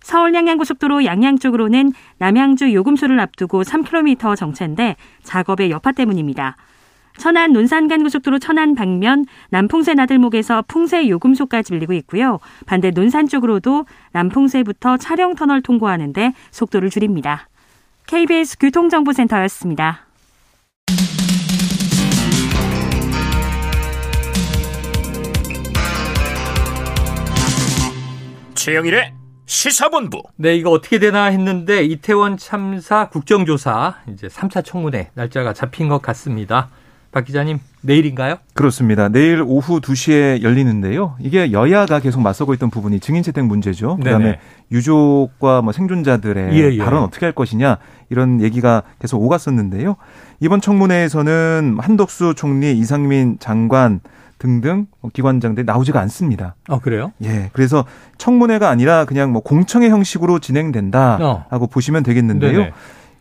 [0.00, 6.56] 서울 양양고속도로 양양 쪽으로는 남양주 요금소를 앞두고 3km 정체인데 작업의 여파 때문입니다.
[7.18, 12.38] 천안 논산간 고속도로 천안 방면 남풍새 나들목에서 풍새 요금소까지 밀리고 있고요.
[12.64, 17.48] 반대 논산 쪽으로도 남풍새부터 차량 터널 통과하는데 속도를 줄입니다.
[18.06, 20.07] KBS 교통정보센터였습니다.
[28.54, 29.14] 최영일의
[29.46, 30.22] 시사본부.
[30.36, 36.68] 네, 이거 어떻게 되나 했는데 이태원 참사 국정조사 이제 3차 청문회 날짜가 잡힌 것 같습니다.
[37.10, 38.36] 박 기자님, 내일인가요?
[38.52, 39.08] 그렇습니다.
[39.08, 41.16] 내일 오후 2시에 열리는데요.
[41.20, 43.96] 이게 여야가 계속 맞서고 있던 부분이 증인 채택 문제죠.
[43.96, 44.40] 그다음에 네네.
[44.70, 46.76] 유족과 뭐 생존자들의 예, 예.
[46.76, 47.78] 발언 어떻게 할 것이냐
[48.10, 49.96] 이런 얘기가 계속 오갔었는데요.
[50.40, 54.00] 이번 청문회에서는 한덕수 총리, 이상민 장관
[54.38, 56.54] 등등 뭐 기관장들 나오지가 않습니다.
[56.68, 57.12] 아 그래요?
[57.24, 57.50] 예.
[57.52, 57.84] 그래서
[58.18, 61.66] 청문회가 아니라 그냥 뭐 공청회 형식으로 진행된다라고 어.
[61.66, 62.58] 보시면 되겠는데요.
[62.58, 62.72] 네네.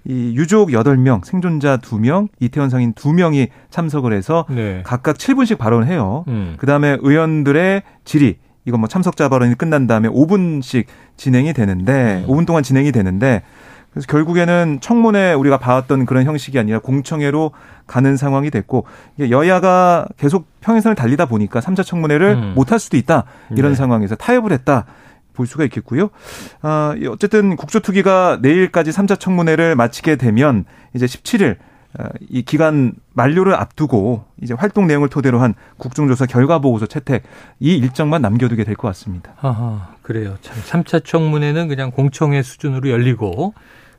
[0.09, 4.81] 이 유족 8명, 생존자 2명, 이태원 상인 2명이 참석을 해서 네.
[4.85, 6.23] 각각 7분씩 발언을 해요.
[6.29, 6.55] 음.
[6.57, 10.85] 그다음에 의원들의 질의 이거 뭐 참석자 발언이 끝난 다음에 5분씩
[11.17, 12.31] 진행이 되는데 음.
[12.31, 13.41] 5분 동안 진행이 되는데
[13.97, 17.51] 그래서 결국에는 청문회 우리가 봐왔던 그런 형식이 아니라 공청회로
[17.87, 18.85] 가는 상황이 됐고
[19.19, 22.53] 여야가 계속 평행선을 달리다 보니까 3차 청문회를 음.
[22.55, 23.75] 못할 수도 있다 이런 네.
[23.75, 24.85] 상황에서 타협을 했다.
[25.33, 26.09] 볼 수가 있겠고요.
[26.63, 31.57] 아, 어쨌든 국조특위가 내일까지 3차 청문회를 마치게 되면 이제 17일
[31.97, 37.21] 아, 이 기간 만료를 앞두고 이제 활동 내용을 토대로 한 국정조사 결과 보고서 채택
[37.59, 39.33] 이 일정만 남겨두게 될 것 같습니다.
[39.41, 40.35] 아하, 그래요.
[40.41, 43.53] 참 3차 청문회는 그냥 공청회 수준으로 열리고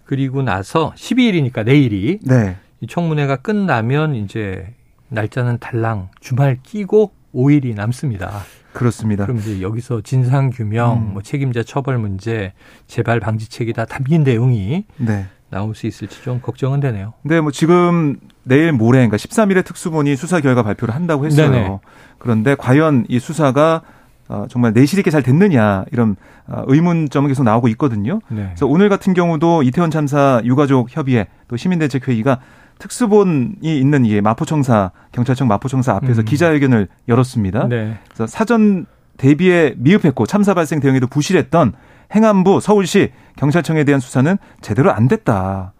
[0.08, 2.56] 그리고 나서 12일이니까 내일이 네.
[2.80, 4.74] 이 청문회가 끝나면 이제
[5.08, 8.40] 날짜는 달랑 주말 끼고 5일이 남습니다.
[8.72, 9.26] 그렇습니다.
[9.26, 11.12] 그럼 이제 여기서 진상 규명, 음.
[11.12, 12.54] 뭐 책임자 처벌 문제,
[12.86, 15.26] 재발 방지책이 다 담긴 내용이 네.
[15.50, 17.12] 나올 수 있을지 좀 걱정은 되네요.
[17.22, 21.50] 네, 뭐 지금 내일 모레 그러니까 13일에 특수본이 수사 결과 발표를 한다고 했어요.
[21.50, 21.78] 네네.
[22.16, 23.82] 그런데 과연 이 수사가
[24.28, 28.20] 어, 정말 내실 있게 잘 됐느냐 이런 어, 의문점은 계속 나오고 있거든요.
[28.28, 28.44] 네.
[28.44, 32.38] 그래서 오늘 같은 경우도 이태원 참사 유가족 협의회 또 시민대책회의가
[32.78, 36.24] 특수본이 있는 이 마포청사 경찰청 마포청사 앞에서 음.
[36.24, 37.68] 기자회견을 열었습니다.
[37.68, 37.98] 네.
[38.06, 38.86] 그래서 사전
[39.16, 41.72] 대비에 미흡했고 참사 발생 대응에도 부실했던
[42.14, 45.72] 행안부 서울시 경찰청에 대한 수사는 제대로 안 됐다.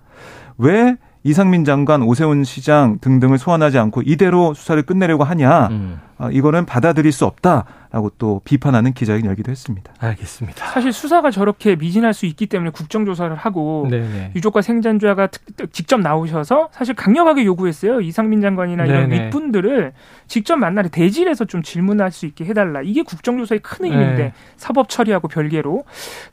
[0.58, 5.68] 왜 이상민 장관, 오세훈 시장 등등을 소환하지 않고 이대로 수사를 끝내려고 하냐?
[5.68, 6.00] 음.
[6.18, 9.92] 어, 이거는 받아들일 수 없다라고 또 비판하는 기자회견 열기도 했습니다.
[10.00, 10.66] 알겠습니다.
[10.66, 14.33] 사실 수사가 저렇게 미진할 수 있기 때문에 국정조사를 하고 네네.
[14.35, 15.28] 유족과 생존자가
[15.70, 18.00] 직접 나오셔서 사실 강력하게 요구했어요.
[18.00, 19.26] 이상민 장관이나 이런 네네.
[19.26, 19.92] 윗분들을
[20.26, 22.83] 직접 만나서 대질해서 좀 질문할 수 있게 해달라.
[22.83, 24.33] 이게 국정조사의 큰 의미인데 네.
[24.57, 25.85] 사법 처리하고 별개로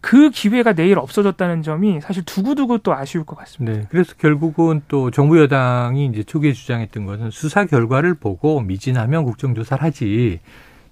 [0.02, 3.78] 그 기회가 내일 없어졌다는 점이 사실 두고두고 또 아쉬울 것 같습니다.
[3.78, 3.88] 네.
[3.91, 9.84] 그래서 결국은 또 정부 여당이 이제 초기에 주장했던 것은 수사 결과를 보고 미진하면 국정조사 조사를
[9.84, 10.40] 하지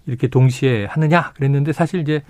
[0.05, 2.23] 이렇게 동시에 하느냐 그랬는데 사실 이제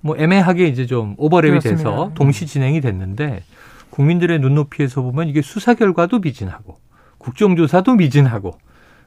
[0.00, 1.78] 뭐 애매하게 이제 좀 오버랩이 그렇습니다.
[1.78, 3.44] 돼서 동시 진행이 됐는데
[3.90, 6.76] 국민들의 눈높이에서 보면 이게 수사 결과도 미진하고
[7.18, 8.58] 국정조사도 미진하고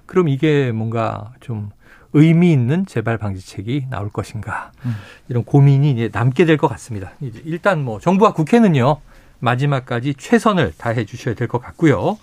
[0.06, 1.70] 그럼 이게 뭔가 좀
[2.14, 4.96] 의미 있는 재발 방지책이 나올 것인가 음.
[5.28, 7.12] 이런 고민이 이제 남게 될 것 같습니다.
[7.20, 8.98] 이제 일단 뭐 정부와 국회는요
[9.40, 12.18] 마지막까지 최선을 다해 주셔야 될 것 같고요.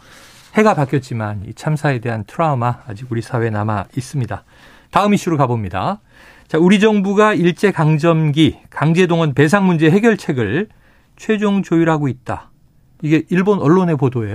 [0.55, 4.45] 해가 바뀌었지만 이 참사에 대한 트라우마 아직 우리 사회에 남아 있습니다.
[4.91, 6.01] 다음 이슈로 가봅니다.
[6.47, 10.69] 자, 우리 정부가 일제 강점기 강제동원 배상 문제 해결책을
[11.17, 12.51] 최종 조율하고 있다.
[13.01, 14.35] 이게 일본 언론의 보도예요?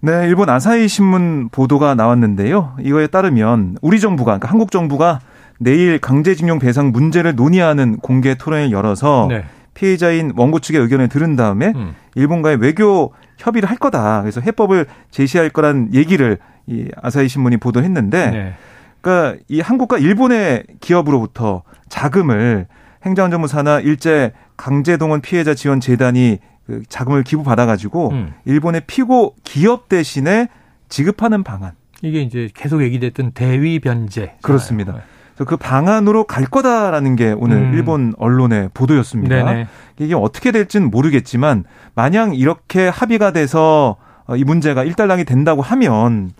[0.00, 2.76] 네, 일본 아사히 신문 보도가 나왔는데요.
[2.80, 5.20] 이거에 따르면 우리 정부가 그러니까 한국 정부가
[5.58, 9.44] 내일 강제징용 배상 문제를 논의하는 공개 토론을 열어서 네.
[9.78, 11.94] 피해자인 원고 측의 의견을 들은 다음에 음.
[12.16, 14.22] 일본과의 외교 협의를 할 거다.
[14.22, 18.54] 그래서 해법을 제시할 거란 얘기를 이 아사히 신문이 보도했는데 네.
[19.00, 22.66] 그러니까 이 한국과 일본의 기업으로부터 자금을
[23.06, 28.34] 행정안전부사나 일제 강제동원 피해자 지원 재단이 그 자금을 기부 받아 가지고 음.
[28.46, 30.48] 일본의 피고 기업 대신에
[30.88, 31.72] 지급하는 방안.
[32.02, 34.38] 이게 이제 계속 얘기됐던 대위 변제.
[34.42, 34.92] 그렇습니다.
[34.94, 34.98] 네.
[35.44, 37.74] 그 방안으로 갈 거다라는 게 오늘 음.
[37.74, 39.44] 일본 언론의 보도였습니다.
[39.44, 39.66] 네네.
[39.98, 43.96] 이게 어떻게 될지는 모르겠지만 마냥 이렇게 합의가 돼서
[44.36, 46.32] 이 문제가 일단락이 된다고 하면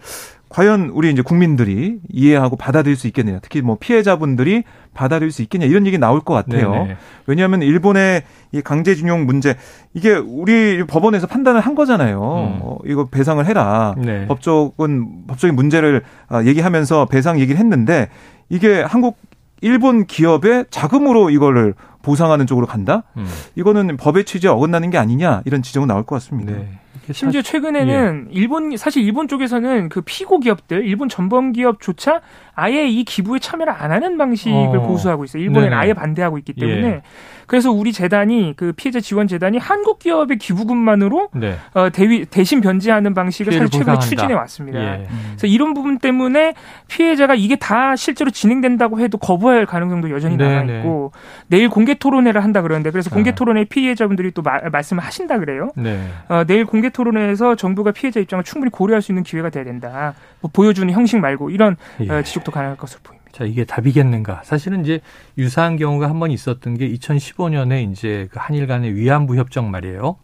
[0.51, 3.39] 과연 우리 이제 국민들이 이해하고 받아들일 수 있겠느냐.
[3.43, 5.67] 특히 뭐 피해자분들이 받아들일 수 있겠냐.
[5.67, 6.73] 이런 얘기 나올 것 같아요.
[6.73, 6.97] 네네.
[7.27, 9.57] 왜냐하면 일본의 이 강제징용 문제
[9.93, 12.17] 이게 우리 법원에서 판단을 한 거잖아요.
[12.17, 12.59] 음.
[12.63, 13.95] 어, 이거 배상을 해라.
[13.99, 14.27] 네.
[14.27, 18.09] 법적은 법적인 문제를 아, 얘기하면서 배상 얘기를 했는데
[18.49, 19.19] 이게 한국
[19.61, 23.03] 일본 기업의 자금으로 이거를 보상하는 쪽으로 간다?
[23.17, 23.27] 음.
[23.57, 26.53] 이거는 법의 취지에 어긋나는 게 아니냐 이런 지적은 나올 것 같습니다.
[26.53, 26.79] 네.
[27.13, 28.35] 심지어 최근에는 예.
[28.35, 32.21] 일본 사실 일본 쪽에서는 그 피고 기업들, 일본 전범 기업조차
[32.55, 34.83] 아예 이 기부에 참여를 안 하는 방식을 어.
[34.83, 35.43] 고수하고 있어요.
[35.43, 37.03] 일본은 아예 반대하고 있기 때문에 예.
[37.49, 41.57] 그래서 우리 재단이 그 피해자 지원 재단이 한국 기업의 기부금만으로 네.
[41.73, 44.79] 어, 대위, 대신 변제하는 방식을 사실 최근에 추진해 왔습니다.
[44.79, 45.07] 예.
[45.31, 46.53] 그래서 이런 부분 때문에
[46.89, 51.13] 피해자가 이게 다 실제로 진행된다고 해도 거부할 가능성도 여전히 네, 남아 있고
[51.49, 51.57] 네.
[51.57, 53.35] 내일 공개 토론회를 한다 그러는데 그래서 공개 아.
[53.35, 55.71] 토론회 피해자분들이 또 마, 말씀을 하신다 그래요.
[55.75, 56.07] 네.
[56.29, 60.13] 어, 내일 공개 토론회에서 정부가 피해자 입장을 충분히 고려할 수 있는 기회가 돼야 된다.
[60.43, 62.11] 뭐 보여주는 형식 말고 이런 예.
[62.11, 63.18] 어, 지적도 가능할 것으로 보입니다.
[63.39, 64.43] 자, 이게 답이겠는가?
[64.45, 65.01] 사실은 이제
[65.37, 70.17] 유사한 경우가 한 번 있었던 게 2015년에 이제 그 한일 간의 위안부 협정 말이에요.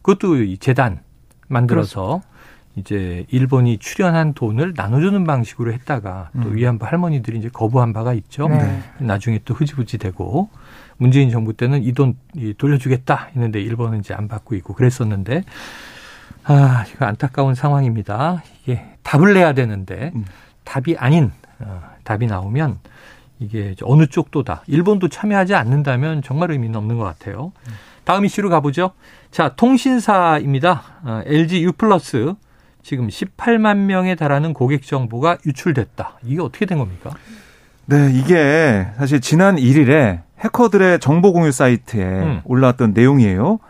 [0.00, 1.00] 그것도 재단
[1.48, 2.32] 만들어서 그렇습니다.
[2.76, 6.56] 이제 일본이 출연한 돈을 나눠주는 방식으로 했다가 또 음.
[6.56, 8.48] 위안부 할머니들이 이제 거부한 바가 있죠.
[8.48, 8.80] 네.
[8.98, 10.48] 나중에 또 흐지부지 되고
[10.96, 12.16] 문재인 정부 때는 이 돈
[12.56, 15.44] 돌려주겠다 했는데 일본은 이제 안 받고 있고 그랬었는데
[16.44, 18.42] 아, 이거 안타까운 상황입니다.
[18.62, 20.24] 이게 답을 내야 되는데 음.
[20.64, 22.78] 답이 아닌 어, 답이 나오면
[23.38, 27.52] 이게 어느 쪽도 다 일본도 참여하지 않는다면 정말 의미는 없는 것 같아요.
[28.04, 28.92] 다음 이슈로 가보죠.
[29.30, 30.82] 자, 통신사입니다.
[31.04, 32.34] 어, LG U 플러스
[32.82, 36.18] 지금 18만 명에 달하는 고객 정보가 유출됐다.
[36.24, 37.10] 이게 어떻게 된 겁니까?
[37.86, 42.40] 네, 이게 사실 지난 1일에 해커들의 정보 공유 사이트에 음.
[42.44, 43.60] 올라왔던 내용이에요.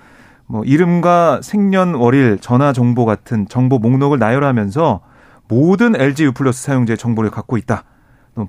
[0.47, 5.01] 뭐 이름과 생년월일, 전화 정보 같은 정보 목록을 나열하면서
[5.49, 7.85] 모든 LG U 플러스 사용자의 정보를 갖고 있다.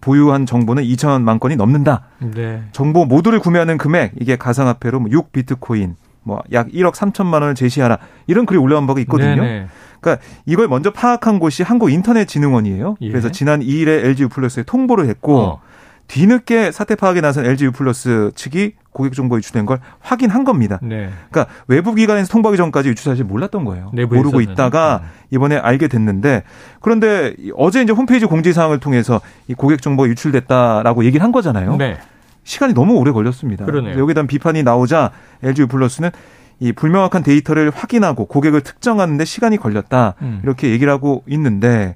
[0.01, 2.03] 보유한 정보는 2천만 건이 넘는다.
[2.19, 2.63] 네.
[2.71, 8.45] 정보 모두를 구매하는 금액 이게 가상화폐로 6뭐 비트코인 뭐 약 1억 3천만 원을 제시하라 이런
[8.45, 9.41] 글이 올라온 바가 있거든요.
[9.43, 9.67] 네네.
[9.99, 12.95] 그러니까 이걸 먼저 파악한 곳이 한국인터넷진흥원이에요.
[13.01, 13.09] 예.
[13.09, 15.61] 그래서 지난 2일에 LG U 플러스에 통보를 했고 어.
[16.07, 20.79] 뒤늦게 사태 파악에 나선 LG U 플러스 측이 고객 정보 유출된 걸 확인한 겁니다.
[20.81, 21.09] 네.
[21.29, 23.91] 그러니까 외부 기관에서 통보하기 전까지 유출 사실 몰랐던 거예요.
[24.09, 25.07] 모르고 있다가 네.
[25.31, 26.43] 이번에 알게 됐는데
[26.81, 31.77] 그런데 어제 이제 홈페이지 공지 사항을 통해서 이 고객 정보가 유출됐다라고 얘기를 한 거잖아요.
[31.77, 31.97] 네.
[32.43, 33.65] 시간이 너무 오래 걸렸습니다.
[33.65, 33.97] 그러네요.
[33.97, 35.11] 여기에 대한 비판이 나오자
[35.41, 36.11] LG U 플러스는
[36.59, 40.39] 이 불명확한 데이터를 확인하고 고객을 특정하는데 시간이 걸렸다 음.
[40.43, 41.95] 이렇게 얘기를 하고 있는데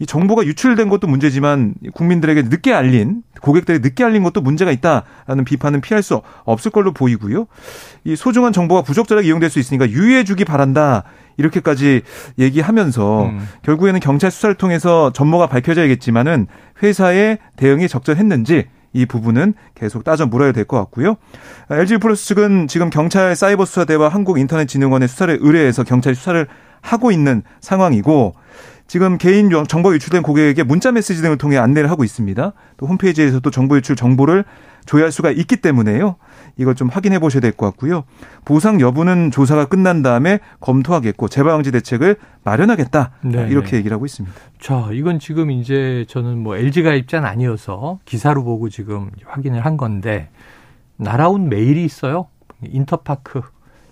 [0.00, 5.80] 이 정보가 유출된 것도 문제지만 국민들에게 늦게 알린 고객들이 늦게 알린 것도 문제가 있다라는 비판은
[5.80, 7.46] 피할 수 없을 걸로 보이고요.
[8.04, 11.04] 이 소중한 정보가 부적절하게 이용될 수 있으니까 유의해 주기 바란다.
[11.36, 12.02] 이렇게까지
[12.38, 13.48] 얘기하면서 음.
[13.62, 16.46] 결국에는 경찰 수사를 통해서 전모가 밝혀져야겠지만은
[16.82, 21.16] 회사의 대응이 적절했는지 이 부분은 계속 따져 물어야 될 것 같고요.
[21.70, 26.46] LG 플러스 측은 지금 경찰 사이버 수사대와 한국인터넷진흥원의 수사를 의뢰해서 경찰이 수사를
[26.80, 28.34] 하고 있는 상황이고
[28.88, 32.52] 지금 개인 정보 유출된 고객에게 문자 메시지 등을 통해 안내를 하고 있습니다.
[32.78, 34.44] 또 홈페이지에서도 정보 유출 정보를
[34.86, 36.16] 조회할 수가 있기 때문에요.
[36.56, 38.04] 이걸 좀 확인해 보셔야 될 것 같고요.
[38.46, 43.10] 보상 여부는 조사가 끝난 다음에 검토하겠고 재발 방지 대책을 마련하겠다.
[43.22, 43.50] 네네.
[43.50, 44.34] 이렇게 얘기를 하고 있습니다.
[44.58, 50.30] 자, 이건 지금 이제 저는 뭐 LG 가입자는 아니어서 기사로 보고 지금 확인을 한 건데
[50.96, 52.28] 날아온 메일이 있어요.
[52.62, 53.42] 인터파크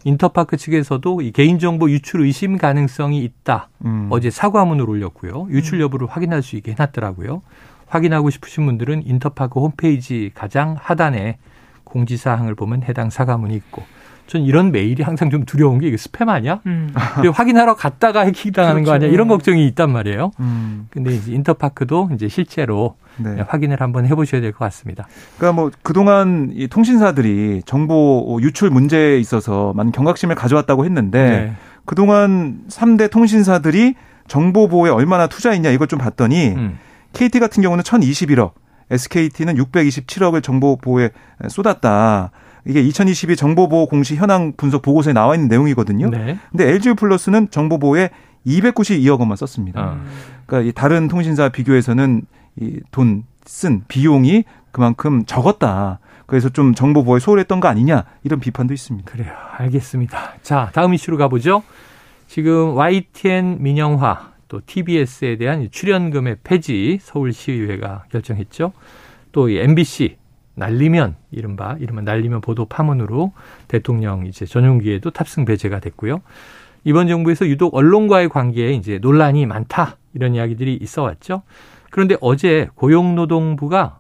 [0.06, 3.68] 인터파크 측에서도 이 개인정보 유출 의심 가능성이 있다.
[3.84, 4.06] 음.
[4.10, 5.48] 어제 사과문을 올렸고요.
[5.50, 7.42] 유출 여부를 확인할 수 있게 해놨더라고요.
[7.88, 11.38] 확인하고 싶으신 분들은 인터파크 홈페이지 가장 하단에
[11.82, 13.82] 공지사항을 보면 해당 사과문이 있고
[14.26, 16.60] 전 이런 메일이 항상 좀 두려운 게 이게 스팸 아니야?
[16.66, 16.92] 음.
[17.32, 18.90] 확인하러 갔다가 해킹당하는 그렇죠.
[18.90, 19.08] 거 아니야?
[19.10, 20.32] 이런 걱정이 있단 말이에요.
[20.40, 20.86] 음.
[20.90, 23.44] 근데 이제 인터파크도 이제 실제로 네.
[23.46, 25.06] 확인을 한번 해보셔야 될 것 같습니다.
[25.38, 31.52] 그러니까 뭐 그동안 이 통신사들이 정보 유출 문제에 있어서 많은 경각심을 가져왔다고 했는데 네.
[31.84, 33.94] 그동안 3대 통신사들이
[34.26, 36.78] 정보 보호에 얼마나 투자했냐 이걸 좀 봤더니 음.
[37.12, 38.52] KT 같은 경우는 1,021억,
[38.90, 41.10] SKT는 627억을 정보 보호에
[41.48, 42.30] 쏟았다.
[42.66, 46.10] 이게 2022 정보보호 공시 현황 분석 보고서에 나와 있는 내용이거든요.
[46.10, 46.38] 네.
[46.50, 48.10] 근데 LG 플러스는 정보보호에
[48.46, 49.80] 292억 원만 썼습니다.
[49.80, 50.00] 아.
[50.46, 52.22] 그러니까 이 다른 통신사 비교해서는
[52.60, 56.00] 이 돈 쓴 비용이 그만큼 적었다.
[56.26, 59.10] 그래서 좀 정보 보호에 소홀했던 거 아니냐 이런 비판도 있습니다.
[59.10, 59.32] 그래요.
[59.56, 60.34] 알겠습니다.
[60.42, 61.62] 자, 다음 이슈로 가보죠.
[62.26, 68.72] 지금 YTN 민영화 또 TBS에 대한 출연금의 폐지 서울시의회가 결정했죠.
[69.32, 70.16] 또 MBC
[70.56, 73.32] 날리면 이른바 이른바 날리면 보도 파문으로
[73.68, 76.22] 대통령 이제 전용기에도 탑승 배제가 됐고요.
[76.84, 81.42] 이번 정부에서 유독 언론과의 관계에 이제 논란이 많다 이런 이야기들이 있어 왔죠.
[81.90, 83.98] 그런데 어제 고용노동부가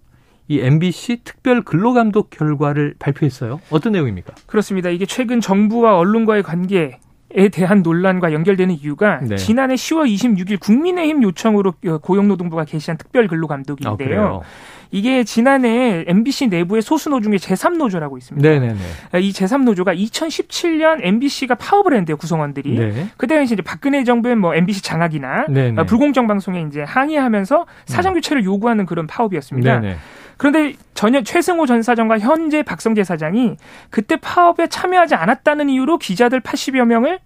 [0.48, 3.60] 이 MBC 특별 근로감독 결과를 발표했어요.
[3.70, 4.34] 어떤 내용입니까?
[4.46, 4.90] 그렇습니다.
[4.90, 6.98] 이게 최근 정부와 언론과의 관계
[7.34, 9.36] 에 대한 논란과 연결되는 이유가 네.
[9.36, 14.42] 지난해 10월 26일 국민의힘 요청으로 고용노동부가 게시한 특별 근로감독인데요.
[14.42, 14.46] 아,
[14.90, 18.48] 이게 지난해 MBC 내부의 소수노 중에 제3노조라고 있습니다.
[18.48, 18.74] 네네네.
[19.20, 22.78] 이 제3노조가 2017년 MBC가 파업을 했는데요, 구성원들이.
[22.78, 23.08] 네.
[23.16, 25.86] 그때 당시 이제 박근혜 정부의 뭐 MBC 장악이나 네네.
[25.86, 29.80] 불공정 방송에 이제 항의하면서 사정 교체를 요구하는 그런 파업이었습니다.
[29.80, 29.96] 네네.
[30.36, 33.56] 그런데 전혀 최승호 전 사장과 현재 박성재 사장이
[33.90, 37.18] 그때 파업에 참여하지 않았다는 이유로 기자들 80여 명을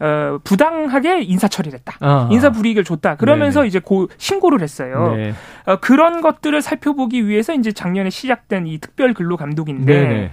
[0.00, 1.96] 어, 부당하게 인사 처리를 했다.
[2.00, 2.28] 아.
[2.30, 3.16] 인사 불이익을 줬다.
[3.16, 3.68] 그러면서 네네.
[3.68, 5.14] 이제 고 신고를 했어요.
[5.16, 5.34] 네.
[5.66, 10.30] 어, 그런 것들을 살펴보기 위해서 이제 작년에 시작된 이 특별 근로 감독인데 네네.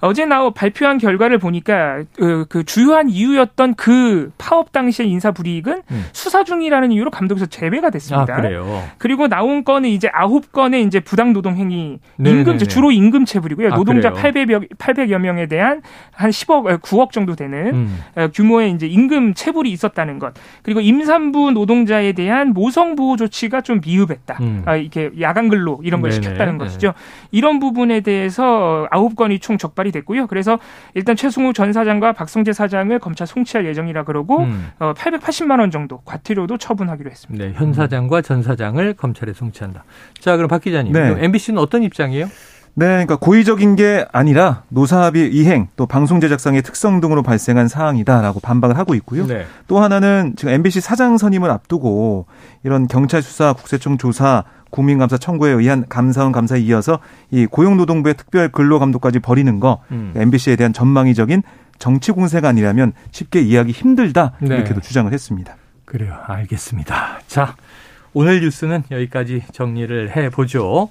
[0.00, 6.04] 어제 나오 발표한 결과를 보니까 그, 그 주요한 이유였던 그 파업 당시의 인사 불이익은 음.
[6.12, 8.34] 수사 중이라는 이유로 감독에서 제외가 됐습니다.
[8.34, 8.82] 아, 그래요.
[8.98, 13.72] 그리고 나온 건은 이제 아홉 건의 이제 부당 노동 행위 임금 주로 임금 체불이고요.
[13.72, 15.82] 아, 노동자 800여 800여 명에 대한
[16.12, 17.98] 한 10억 9억 정도 되는 음.
[18.14, 20.34] 어, 규모의 이제 임금 체불이 있었다는 것.
[20.62, 24.38] 그리고 임산부 노동자에 대한 모성 보호 조치가 좀 미흡했다.
[24.40, 24.62] 음.
[24.66, 26.22] 아, 이렇게 야간 근로 이런 걸 네네.
[26.22, 26.92] 시켰다는 것이죠.
[27.30, 30.26] 이런 부분에 대해서 아홉 건이 총 적발 이 됐고요.
[30.26, 30.58] 그래서
[30.94, 34.70] 일단 최승우 전 사장과 박성재 사장을 검찰 송치할 예정이라 그러고 음.
[34.78, 37.44] 어, 880만 원 정도 과태료도 처분하기로 했습니다.
[37.44, 39.84] 네, 현 사장과 전 사장을 검찰에 송치한다.
[40.18, 41.16] 자, 그럼 박 기자님, 네.
[41.18, 42.26] MBC는 어떤 입장이에요?
[42.78, 48.76] 네, 그러니까 고의적인 게 아니라 노사합의 이행 또 방송 제작상의 특성 등으로 발생한 사항이다라고 반박을
[48.76, 49.26] 하고 있고요.
[49.26, 49.46] 네.
[49.66, 52.26] 또 하나는 지금 MBC 사장 선임을 앞두고
[52.64, 54.44] 이런 경찰 수사, 국세청 조사,
[54.76, 60.12] 국민감사 청구에 의한 감사원 감사에 이어서 이 고용노동부의 특별 근로감독까지 벌이는 거 음.
[60.14, 61.42] MBC에 대한 전망이적인
[61.78, 64.56] 정치 공세가 아니라면 쉽게 이해하기 힘들다 네.
[64.56, 65.56] 이렇게도 주장을 했습니다.
[65.86, 66.18] 그래요.
[66.26, 67.20] 알겠습니다.
[67.26, 67.56] 자,
[68.12, 70.90] 오늘 뉴스는 여기까지 정리를 해 보죠.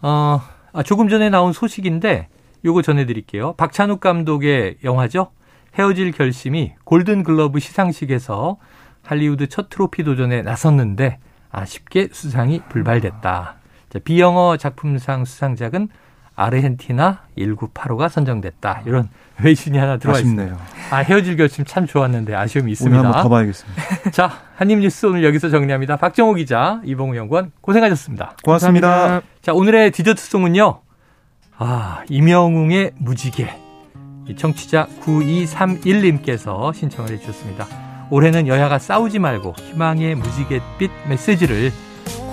[0.00, 2.28] 어, 아, 조금 전에 나온 소식인데
[2.64, 3.54] 요거 전해 드릴게요.
[3.56, 5.30] 박찬욱 감독의 영화죠.
[5.78, 8.56] 헤어질 결심이 골든 글러브 시상식에서
[9.04, 11.18] 할리우드 첫 트로피 도전에 나섰는데
[11.52, 13.54] 아쉽게 수상이 불발됐다.
[13.90, 15.88] 자, 비영어 작품상 수상작은
[16.34, 18.82] 아르헨티나 1985가 선정됐다.
[18.86, 19.08] 이런
[19.42, 20.56] 외신이 하나 들어와 있네요.
[20.90, 22.98] 아 헤어질 결심 참 좋았는데 아쉬움이 있습니다.
[22.98, 23.82] 오늘 한번 더 봐야겠습니다.
[24.12, 25.96] 자 한입 뉴스 오늘 여기서 정리합니다.
[25.96, 28.36] 박정호 기자, 이봉우 연구원 고생하셨습니다.
[28.42, 28.88] 고맙습니다.
[28.88, 29.26] 감사합니다.
[29.42, 30.80] 자 오늘의 디저트송은요.
[31.58, 33.54] 아 임영웅의 무지개.
[34.36, 37.91] 청취자 9231님께서 신청을 해주셨습니다.
[38.12, 41.72] 올해는 여야가 싸우지 말고 희망의 무지갯빛 메시지를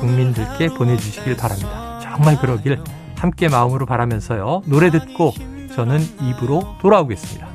[0.02, 2.02] 국민들께 보내주시길 바랍니다.
[2.04, 2.84] 정말 그러길
[3.18, 4.64] 함께 마음으로 바라면서요.
[4.66, 5.32] 노래 듣고
[5.74, 7.49] 저는 입으로 돌아오겠습니다.